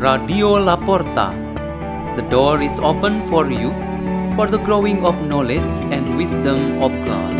Radio 0.00 0.56
Laporta. 0.56 1.36
The 2.16 2.24
door 2.32 2.64
is 2.64 2.80
open 2.80 3.20
for 3.28 3.52
you 3.52 3.68
for 4.32 4.48
the 4.48 4.56
growing 4.56 5.04
of 5.04 5.12
knowledge 5.28 5.68
and 5.92 6.16
wisdom 6.16 6.80
of 6.80 6.88
God. 7.04 7.32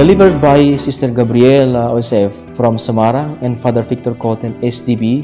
Delivered 0.00 0.40
by 0.40 0.80
Sister 0.80 1.12
Gabriela 1.12 1.92
Josef 1.92 2.32
from 2.56 2.80
Semarang 2.80 3.36
and 3.44 3.60
Father 3.60 3.84
Victor 3.84 4.16
Koten 4.16 4.56
SDB 4.64 5.20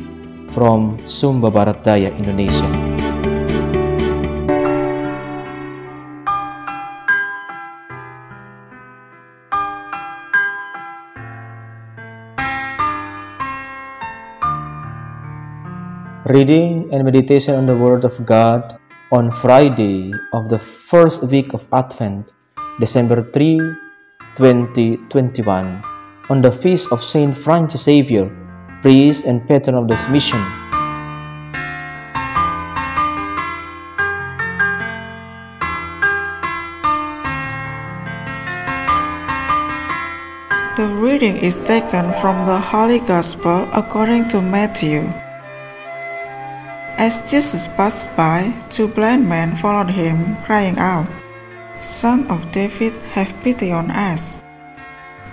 from 0.53 1.01
Sumba 1.09 1.49
Barat 1.49 1.81
Daya, 1.81 2.13
Indonesia. 2.13 2.92
Reading 16.23 16.87
and 16.95 17.03
meditation 17.03 17.57
on 17.59 17.67
the 17.67 17.75
Word 17.75 18.05
of 18.05 18.15
God 18.25 18.79
on 19.11 19.35
Friday 19.43 20.15
of 20.33 20.49
the 20.49 20.59
first 20.59 21.27
week 21.27 21.51
of 21.53 21.67
Advent, 21.75 22.31
December 22.79 23.27
3, 23.35 23.59
2021, 24.39 25.83
on 26.31 26.39
the 26.41 26.53
feast 26.53 26.93
of 26.93 27.03
Saint 27.03 27.37
Francis 27.37 27.91
Xavier, 27.91 28.31
priest 28.83 29.27
and 29.27 29.43
patron 29.49 29.75
of 29.75 29.89
this 29.89 30.07
mission. 30.07 30.39
The 40.79 40.87
reading 41.03 41.35
is 41.43 41.59
taken 41.59 42.15
from 42.23 42.47
the 42.47 42.63
Holy 42.63 43.01
Gospel 43.01 43.67
according 43.75 44.29
to 44.29 44.41
Matthew. 44.41 45.11
As 47.03 47.19
Jesus 47.29 47.67
passed 47.67 48.15
by, 48.15 48.55
two 48.71 48.87
blind 48.87 49.29
men 49.29 49.57
followed 49.57 49.91
him, 49.91 50.37
crying 50.47 50.79
out, 50.79 51.11
Son 51.81 52.31
of 52.31 52.53
David, 52.53 52.95
have 53.19 53.35
pity 53.43 53.73
on 53.73 53.91
us. 53.91 54.39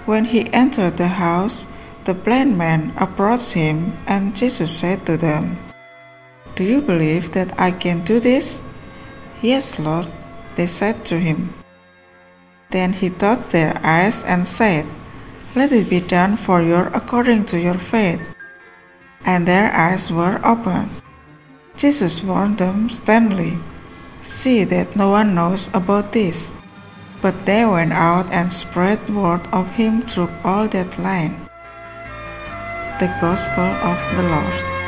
When 0.09 0.25
he 0.25 0.51
entered 0.51 0.97
the 0.97 1.13
house, 1.21 1.67
the 2.05 2.15
blind 2.15 2.57
men 2.57 2.91
approached 2.97 3.53
him, 3.53 3.93
and 4.07 4.35
Jesus 4.35 4.71
said 4.71 5.05
to 5.05 5.15
them, 5.15 5.61
Do 6.55 6.63
you 6.63 6.81
believe 6.81 7.33
that 7.33 7.53
I 7.61 7.69
can 7.69 8.03
do 8.03 8.19
this? 8.19 8.65
Yes, 9.43 9.77
Lord, 9.77 10.09
they 10.55 10.65
said 10.65 11.05
to 11.05 11.19
him. 11.19 11.53
Then 12.71 12.93
he 12.93 13.11
touched 13.11 13.51
their 13.51 13.77
eyes 13.85 14.23
and 14.23 14.41
said, 14.41 14.87
Let 15.53 15.71
it 15.71 15.87
be 15.87 16.01
done 16.01 16.35
for 16.35 16.63
you 16.63 16.89
according 16.97 17.45
to 17.53 17.61
your 17.61 17.77
faith. 17.77 18.21
And 19.23 19.47
their 19.47 19.71
eyes 19.71 20.09
were 20.09 20.41
opened. 20.43 20.89
Jesus 21.79 22.21
warned 22.21 22.57
them 22.57 22.89
sternly, 22.89 23.57
See 24.21 24.65
that 24.65 24.97
no 24.97 25.11
one 25.11 25.33
knows 25.33 25.69
about 25.73 26.11
this. 26.11 26.51
But 27.21 27.45
they 27.45 27.63
went 27.63 27.93
out 27.93 28.27
and 28.31 28.51
spread 28.51 28.99
word 29.09 29.47
of 29.53 29.65
him 29.71 30.01
through 30.01 30.29
all 30.43 30.67
that 30.67 30.99
land. 30.99 31.39
The 32.99 33.07
Gospel 33.21 33.63
of 33.63 33.97
the 34.17 34.23
Lord. 34.23 34.78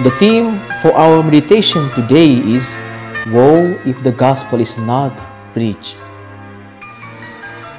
The 0.00 0.16
theme 0.16 0.56
for 0.80 0.96
our 0.96 1.20
meditation 1.20 1.92
today 1.92 2.32
is 2.32 2.72
Woe 3.28 3.76
if 3.84 4.00
the 4.00 4.16
gospel 4.16 4.56
is 4.56 4.80
not 4.80 5.12
preached. 5.52 6.00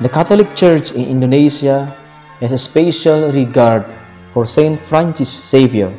The 0.05 0.09
Catholic 0.13 0.53
Church 0.53 0.93
in 0.93 1.01
Indonesia 1.09 1.89
has 2.37 2.53
a 2.53 2.61
special 2.61 3.33
regard 3.33 3.89
for 4.37 4.45
Saint 4.45 4.77
Francis 4.85 5.33
Xavier. 5.33 5.89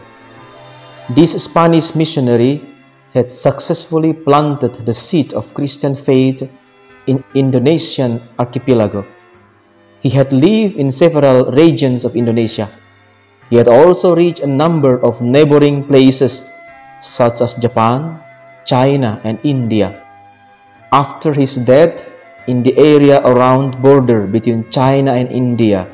This 1.10 1.34
Spanish 1.42 1.90
missionary 1.98 2.70
had 3.18 3.26
successfully 3.26 4.14
planted 4.14 4.86
the 4.86 4.94
seed 4.94 5.34
of 5.34 5.50
Christian 5.58 5.98
faith 5.98 6.46
in 7.10 7.18
Indonesian 7.34 8.22
archipelago. 8.38 9.02
He 10.06 10.14
had 10.14 10.30
lived 10.30 10.78
in 10.78 10.94
several 10.94 11.50
regions 11.50 12.06
of 12.06 12.14
Indonesia 12.14 12.70
he 13.52 13.60
had 13.60 13.68
also 13.68 14.16
reached 14.16 14.40
a 14.40 14.48
number 14.48 14.96
of 15.04 15.20
neighboring 15.20 15.84
places 15.84 16.48
such 17.04 17.44
as 17.44 17.52
Japan, 17.60 18.16
China, 18.64 19.20
and 19.28 19.36
India. 19.44 20.00
After 20.88 21.36
his 21.36 21.60
death 21.60 22.00
in 22.48 22.64
the 22.64 22.72
area 22.80 23.20
around 23.20 23.76
border 23.84 24.24
between 24.24 24.64
China 24.72 25.12
and 25.12 25.28
India, 25.28 25.84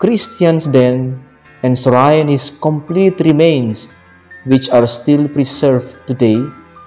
Christians 0.00 0.64
then 0.64 1.20
enshrined 1.62 2.32
his 2.32 2.56
complete 2.56 3.20
remains 3.20 3.92
which 4.48 4.72
are 4.72 4.88
still 4.88 5.28
preserved 5.28 5.92
today 6.08 6.40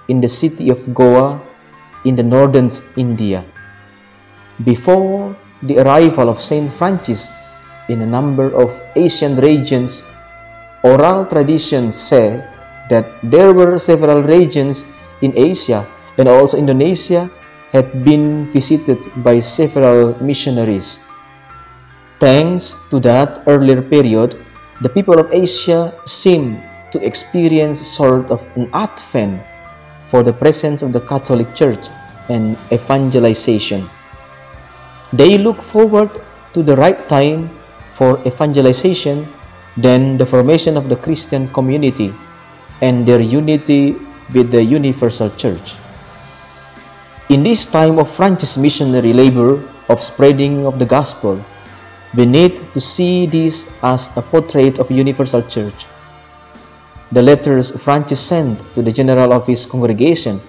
in 0.08 0.18
the 0.18 0.26
city 0.26 0.66
of 0.68 0.82
Goa 0.90 1.38
in 2.04 2.18
the 2.18 2.26
northern 2.26 2.74
India. 2.96 3.46
Before 4.66 5.36
the 5.62 5.78
arrival 5.78 6.26
of 6.26 6.42
Saint 6.42 6.72
Francis 6.74 7.30
in 7.92 8.00
a 8.00 8.08
number 8.08 8.48
of 8.56 8.72
Asian 8.96 9.36
regions, 9.36 10.00
oral 10.82 11.28
traditions 11.28 11.92
say 11.94 12.40
that 12.88 13.04
there 13.22 13.52
were 13.52 13.76
several 13.76 14.24
regions 14.24 14.88
in 15.20 15.36
Asia 15.36 15.84
and 16.16 16.28
also 16.28 16.56
Indonesia 16.56 17.30
had 17.72 18.04
been 18.04 18.50
visited 18.52 18.98
by 19.22 19.40
several 19.40 20.16
missionaries. 20.24 20.98
Thanks 22.18 22.74
to 22.90 23.00
that 23.00 23.44
earlier 23.46 23.80
period, 23.80 24.36
the 24.80 24.88
people 24.88 25.18
of 25.18 25.32
Asia 25.32 25.92
seem 26.04 26.60
to 26.92 27.00
experience 27.00 27.80
sort 27.80 28.30
of 28.30 28.40
an 28.56 28.68
advent 28.72 29.40
for 30.08 30.22
the 30.22 30.32
presence 30.32 30.82
of 30.82 30.92
the 30.92 31.00
Catholic 31.00 31.54
Church 31.56 31.88
and 32.28 32.56
evangelization. 32.70 33.88
They 35.12 35.36
look 35.38 35.60
forward 35.62 36.10
to 36.52 36.62
the 36.62 36.76
right 36.76 37.00
time 37.08 37.48
for 37.94 38.20
evangelization 38.26 39.28
than 39.76 40.18
the 40.18 40.26
formation 40.26 40.76
of 40.76 40.88
the 40.88 40.96
Christian 40.96 41.48
community 41.48 42.12
and 42.80 43.06
their 43.06 43.20
unity 43.20 43.96
with 44.34 44.50
the 44.50 44.62
universal 44.62 45.30
church. 45.36 45.76
In 47.28 47.42
this 47.42 47.64
time 47.64 47.98
of 47.98 48.10
Francis 48.10 48.56
missionary 48.56 49.12
labor 49.12 49.62
of 49.88 50.02
spreading 50.02 50.66
of 50.66 50.78
the 50.78 50.84
gospel, 50.84 51.40
we 52.14 52.26
need 52.26 52.60
to 52.72 52.80
see 52.80 53.24
this 53.24 53.70
as 53.82 54.12
a 54.16 54.22
portrait 54.22 54.78
of 54.78 54.90
universal 54.90 55.40
church. 55.40 55.86
The 57.12 57.22
letters 57.22 57.72
Francis 57.80 58.20
sent 58.20 58.60
to 58.74 58.82
the 58.82 58.92
general 58.92 59.32
of 59.32 59.46
his 59.46 59.64
congregation, 59.64 60.40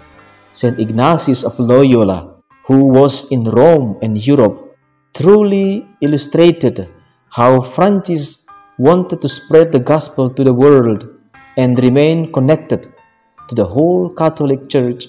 St. 0.52 0.80
Ignatius 0.80 1.44
of 1.44 1.60
Loyola, 1.60 2.36
who 2.68 2.88
was 2.88 3.32
in 3.32 3.44
Rome 3.44 4.00
and 4.02 4.16
Europe, 4.20 4.76
truly 5.14 5.88
illustrated 6.02 6.88
how 7.34 7.60
Francis 7.60 8.46
wanted 8.78 9.18
to 9.20 9.28
spread 9.28 9.72
the 9.72 9.82
gospel 9.82 10.30
to 10.30 10.44
the 10.44 10.54
world 10.54 11.10
and 11.58 11.82
remain 11.82 12.32
connected 12.32 12.94
to 13.50 13.56
the 13.56 13.66
whole 13.66 14.14
Catholic 14.14 14.70
Church 14.70 15.08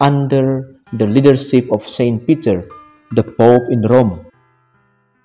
under 0.00 0.80
the 0.94 1.04
leadership 1.04 1.70
of 1.70 1.86
Saint 1.86 2.26
Peter, 2.26 2.66
the 3.12 3.22
Pope 3.22 3.68
in 3.68 3.82
Rome. 3.82 4.24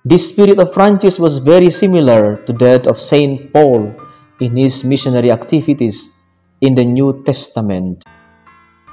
This 0.04 0.28
spirit 0.28 0.58
of 0.58 0.74
Francis 0.74 1.18
was 1.18 1.38
very 1.38 1.70
similar 1.70 2.36
to 2.44 2.52
that 2.60 2.86
of 2.86 3.00
Saint 3.00 3.50
Paul 3.50 3.88
in 4.40 4.54
his 4.54 4.84
missionary 4.84 5.32
activities 5.32 6.12
in 6.60 6.74
the 6.74 6.84
New 6.84 7.24
Testament. 7.24 8.04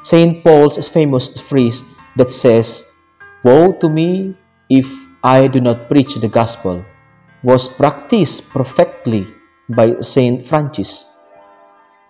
Saint 0.02 0.46
Paul's 0.46 0.88
famous 0.88 1.28
phrase 1.42 1.84
that 2.16 2.30
says, 2.30 2.88
Woe 3.44 3.74
to 3.84 3.90
me 3.90 4.38
if 4.70 4.88
I 5.22 5.48
do 5.48 5.60
not 5.60 5.90
preach 5.90 6.16
the 6.16 6.30
gospel 6.30 6.86
was 7.44 7.68
practiced 7.68 8.50
perfectly 8.50 9.26
by 9.70 10.00
Saint 10.02 10.46
Francis. 10.46 11.06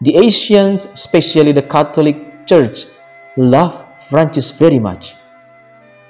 The 0.02 0.16
Asians, 0.18 0.86
especially 0.86 1.52
the 1.52 1.62
Catholic 1.62 2.48
Church, 2.48 2.86
loved 3.38 3.86
Francis 4.10 4.50
very 4.50 4.80
much. 4.80 5.16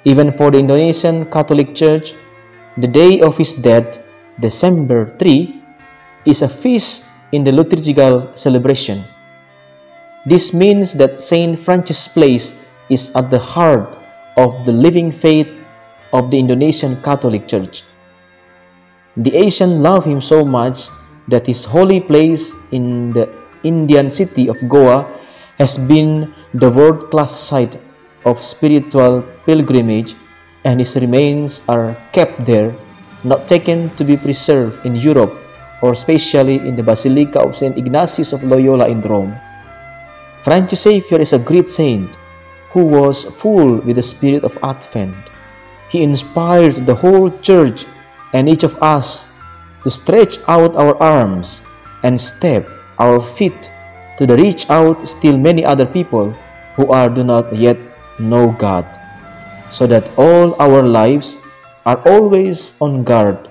Even 0.06 0.31
for 0.31 0.51
the 0.51 0.60
Indonesian 0.60 1.25
Catholic 1.25 1.75
Church, 1.75 2.13
the 2.77 2.88
day 2.88 3.19
of 3.19 3.36
his 3.36 3.56
death, 3.56 4.00
December 4.39 5.18
3, 5.19 5.62
is 6.25 6.42
a 6.42 6.48
feast 6.48 7.10
in 7.33 7.44
the 7.44 7.51
liturgical 7.51 8.31
celebration. 8.36 9.04
This 10.25 10.54
means 10.54 10.94
that 10.94 11.19
Saint 11.19 11.60
Francis' 11.60 12.07
place 12.07 12.54
is 12.89 13.13
at 13.15 13.30
the 13.30 13.39
heart 13.39 13.98
of 14.38 14.65
the 14.65 14.72
living 14.72 15.12
faith 15.12 15.50
of 16.13 16.31
the 16.31 16.39
Indonesian 16.39 17.01
Catholic 17.01 17.48
Church. 17.48 17.83
The 19.17 19.35
Asian 19.35 19.81
love 19.81 20.06
him 20.06 20.21
so 20.21 20.45
much 20.45 20.89
that 21.27 21.47
his 21.47 21.65
holy 21.65 22.00
place 22.00 22.53
in 22.71 23.11
the 23.11 23.29
Indian 23.63 24.09
city 24.09 24.47
of 24.47 24.57
Goa 24.69 25.07
has 25.57 25.77
been 25.77 26.33
the 26.53 26.69
world 26.69 27.11
class 27.11 27.31
site 27.31 27.77
of 28.25 28.44
spiritual 28.44 29.23
pilgrimage, 29.45 30.15
and 30.63 30.79
his 30.79 30.95
remains 30.95 31.61
are 31.67 31.95
kept 32.11 32.45
there, 32.45 32.73
not 33.23 33.47
taken 33.47 33.89
to 33.97 34.03
be 34.03 34.15
preserved 34.15 34.85
in 34.85 34.95
Europe 34.95 35.35
or 35.81 35.94
especially 35.94 36.55
in 36.55 36.75
the 36.75 36.83
Basilica 36.83 37.39
of 37.39 37.55
St. 37.55 37.77
Ignatius 37.77 38.33
of 38.33 38.44
Loyola 38.44 38.88
in 38.88 39.01
Rome. 39.01 39.35
Francis 40.44 40.83
Xavier 40.83 41.19
is 41.19 41.33
a 41.33 41.39
great 41.39 41.67
saint 41.67 42.17
who 42.71 42.83
was 42.83 43.23
full 43.23 43.79
with 43.81 43.95
the 43.95 44.03
spirit 44.03 44.44
of 44.44 44.57
Advent. 44.63 45.15
He 45.89 46.03
inspired 46.03 46.75
the 46.85 46.95
whole 46.95 47.31
church 47.41 47.85
and 48.33 48.49
each 48.49 48.63
of 48.63 48.75
us 48.81 49.25
to 49.83 49.89
stretch 49.89 50.37
out 50.47 50.75
our 50.75 50.95
arms 51.01 51.61
and 52.03 52.19
step 52.19 52.67
our 52.99 53.19
feet 53.19 53.71
to 54.17 54.27
the 54.27 54.35
reach 54.35 54.69
out 54.69 54.99
still 55.07 55.37
many 55.37 55.63
other 55.63 55.85
people 55.85 56.31
who 56.75 56.91
are 56.91 57.09
do 57.09 57.23
not 57.23 57.55
yet 57.55 57.79
know 58.19 58.51
God, 58.51 58.85
so 59.71 59.87
that 59.87 60.03
all 60.19 60.59
our 60.61 60.83
lives 60.83 61.37
are 61.85 62.03
always 62.05 62.75
on 62.81 63.03
guard 63.03 63.49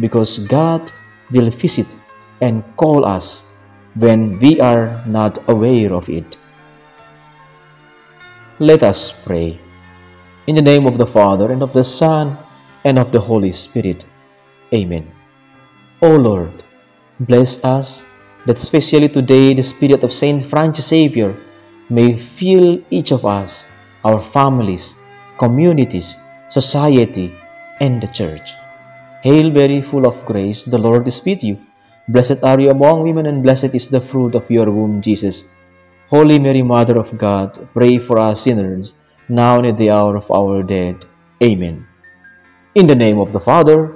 because 0.00 0.38
God 0.48 0.90
will 1.30 1.50
visit 1.50 1.86
and 2.40 2.64
call 2.76 3.04
us 3.04 3.44
when 3.94 4.40
we 4.40 4.60
are 4.60 5.04
not 5.06 5.38
aware 5.48 5.92
of 5.92 6.08
it. 6.08 6.36
Let 8.58 8.82
us 8.82 9.12
pray. 9.12 9.60
In 10.46 10.56
the 10.56 10.62
name 10.62 10.86
of 10.86 10.96
the 10.96 11.06
Father, 11.06 11.52
and 11.52 11.62
of 11.62 11.72
the 11.72 11.84
Son, 11.84 12.36
and 12.84 12.98
of 12.98 13.12
the 13.12 13.20
Holy 13.20 13.52
Spirit. 13.52 14.04
Amen. 14.72 15.10
O 16.02 16.16
Lord, 16.16 16.64
bless 17.20 17.64
us 17.64 18.02
that 18.46 18.58
especially 18.58 19.08
today 19.08 19.54
the 19.54 19.62
Spirit 19.62 20.02
of 20.04 20.12
Saint 20.12 20.42
Francis 20.42 20.88
Xavier 20.88 21.36
may 21.88 22.16
fill 22.16 22.82
each 22.90 23.12
of 23.12 23.24
us, 23.24 23.64
our 24.04 24.20
families, 24.20 24.94
communities, 25.38 26.16
society, 26.48 27.34
and 27.80 28.02
the 28.02 28.08
Church. 28.08 28.50
Hail 29.22 29.50
Mary, 29.50 29.82
full 29.82 30.06
of 30.06 30.24
grace, 30.26 30.64
the 30.64 30.78
Lord 30.78 31.06
is 31.08 31.22
with 31.24 31.42
you. 31.42 31.58
Blessed 32.08 32.42
are 32.42 32.60
you 32.60 32.70
among 32.70 33.02
women, 33.02 33.26
and 33.26 33.42
blessed 33.42 33.74
is 33.74 33.88
the 33.88 34.00
fruit 34.00 34.34
of 34.34 34.50
your 34.50 34.70
womb, 34.70 35.00
Jesus. 35.00 35.44
Holy 36.08 36.38
Mary, 36.38 36.62
Mother 36.62 36.98
of 36.98 37.16
God, 37.18 37.68
pray 37.74 37.98
for 37.98 38.18
us 38.18 38.42
sinners, 38.42 38.94
now 39.28 39.58
and 39.58 39.66
at 39.66 39.78
the 39.78 39.90
hour 39.90 40.16
of 40.16 40.30
our 40.30 40.62
death. 40.62 41.02
Amen. 41.42 41.86
In 42.76 42.86
the 42.86 42.94
name 42.94 43.18
of 43.18 43.32
the 43.32 43.40
Father, 43.40 43.95